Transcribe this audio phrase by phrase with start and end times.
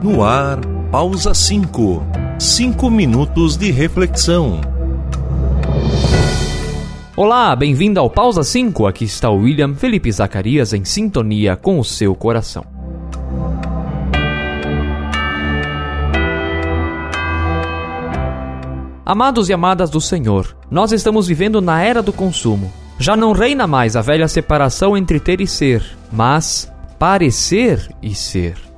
[0.00, 0.60] No ar,
[0.92, 2.04] pausa 5.
[2.38, 4.60] Cinco minutos de reflexão.
[7.16, 8.86] Olá, bem-vindo ao Pausa 5.
[8.86, 12.64] Aqui está o William Felipe Zacarias em sintonia com o seu coração.
[19.04, 22.72] Amados e amadas do Senhor, nós estamos vivendo na era do consumo.
[23.00, 28.68] Já não reina mais a velha separação entre ter e ser, mas parecer e ser.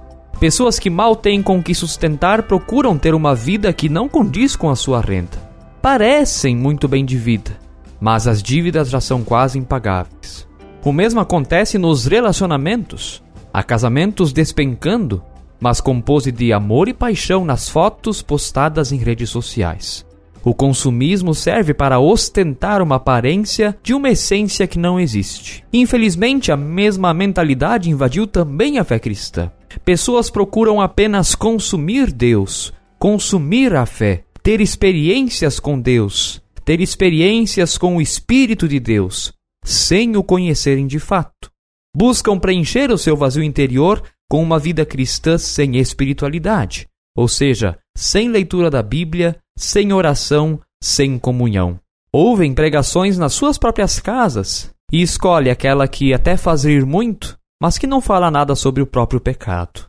[0.41, 4.71] Pessoas que mal têm com que sustentar procuram ter uma vida que não condiz com
[4.71, 5.37] a sua renda.
[5.83, 7.59] Parecem muito bem de vida,
[8.01, 10.49] mas as dívidas já são quase impagáveis.
[10.83, 13.23] O mesmo acontece nos relacionamentos.
[13.53, 15.23] Há casamentos despencando,
[15.61, 20.07] mas com de amor e paixão nas fotos postadas em redes sociais.
[20.43, 25.65] O consumismo serve para ostentar uma aparência de uma essência que não existe.
[25.73, 29.53] Infelizmente, a mesma mentalidade invadiu também a fé cristã.
[29.85, 37.97] Pessoas procuram apenas consumir Deus, consumir a fé, ter experiências com Deus, ter experiências com
[37.97, 39.33] o Espírito de Deus,
[39.63, 41.51] sem o conhecerem de fato.
[41.95, 48.29] Buscam preencher o seu vazio interior com uma vida cristã sem espiritualidade, ou seja, sem
[48.29, 51.79] leitura da Bíblia, sem oração, sem comunhão.
[52.11, 57.77] Ouvem pregações nas suas próprias casas e escolhe aquela que até faz rir muito, mas
[57.77, 59.87] que não fala nada sobre o próprio pecado.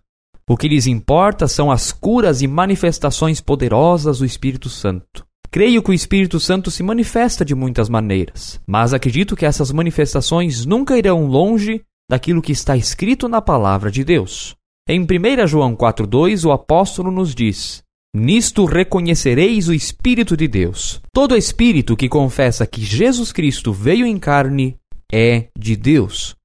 [0.48, 5.26] O que lhes importa são as curas e manifestações poderosas do Espírito Santo.
[5.50, 10.66] Creio que o Espírito Santo se manifesta de muitas maneiras, mas acredito que essas manifestações
[10.66, 14.54] nunca irão longe daquilo que está escrito na palavra de Deus.
[14.88, 21.02] Em 1 João 4,2, o apóstolo nos diz: Nisto reconhecereis o Espírito de Deus.
[21.14, 24.76] Todo espírito que confessa que Jesus Cristo veio em carne
[25.12, 26.36] é de Deus.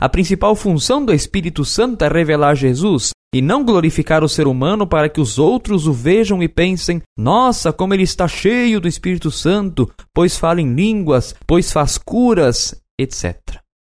[0.00, 4.86] A principal função do Espírito Santo é revelar Jesus e não glorificar o ser humano
[4.86, 9.30] para que os outros o vejam e pensem: nossa, como ele está cheio do Espírito
[9.30, 13.38] Santo, pois fala em línguas, pois faz curas, etc.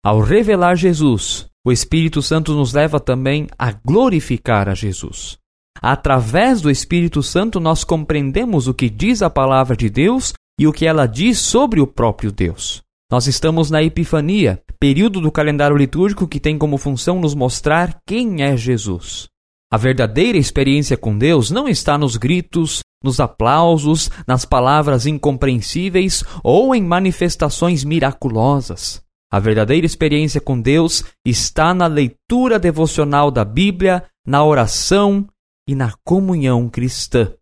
[0.05, 5.39] Ao revelar Jesus, o Espírito Santo nos leva também a glorificar a Jesus.
[5.87, 10.72] Através do Espírito Santo, nós compreendemos o que diz a palavra de Deus e o
[10.72, 12.81] que ela diz sobre o próprio Deus.
[13.12, 18.43] Nós estamos na Epifania, período do calendário litúrgico que tem como função nos mostrar quem
[18.43, 19.27] é Jesus.
[19.71, 26.75] A verdadeira experiência com Deus não está nos gritos, nos aplausos, nas palavras incompreensíveis ou
[26.75, 29.03] em manifestações miraculosas.
[29.31, 35.28] A verdadeira experiência com Deus está na leitura devocional da Bíblia, na oração
[35.67, 37.33] e na comunhão cristã.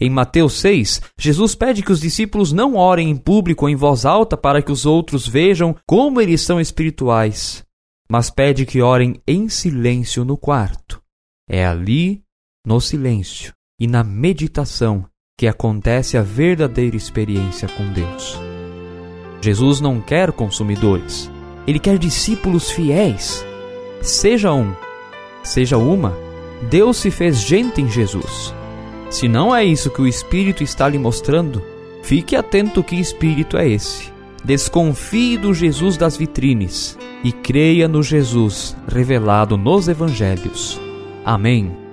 [0.00, 4.06] Em Mateus 6, Jesus pede que os discípulos não orem em público ou em voz
[4.06, 7.62] alta para que os outros vejam como eles são espirituais,
[8.10, 11.02] mas pede que orem em silêncio no quarto.
[11.46, 12.22] É ali,
[12.64, 15.04] no silêncio e na meditação,
[15.38, 18.38] que acontece a verdadeira experiência com Deus.
[19.42, 21.30] Jesus não quer consumidores,
[21.66, 23.44] ele quer discípulos fiéis.
[24.02, 24.74] Seja um,
[25.42, 26.16] seja uma,
[26.62, 28.54] Deus se fez gente em Jesus.
[29.10, 31.62] Se não é isso que o Espírito está lhe mostrando,
[32.02, 34.12] fique atento que espírito é esse.
[34.44, 40.80] Desconfie do Jesus das vitrines e creia no Jesus revelado nos Evangelhos.
[41.24, 41.89] Amém.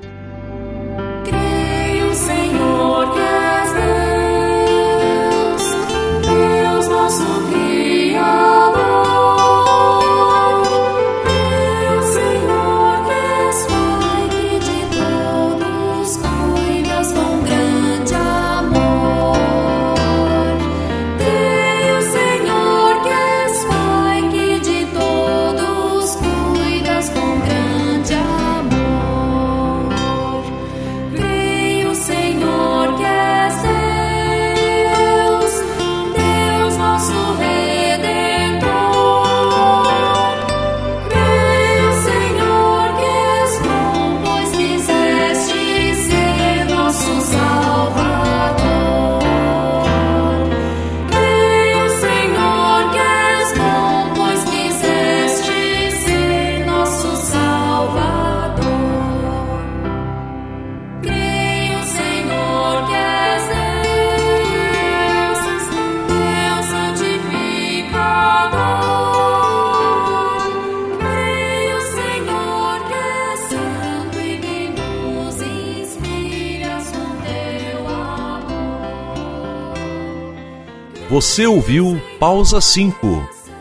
[81.09, 82.97] Você ouviu Pausa 5,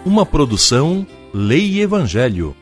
[0.04, 2.56] uma produção Lei e Evangelho